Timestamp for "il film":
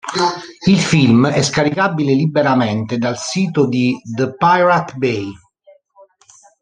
0.65-1.27